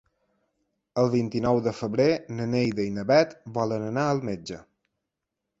[1.01, 2.09] El vint-i-nou de febrer
[2.39, 4.63] na Neida i na Bet volen anar al metge.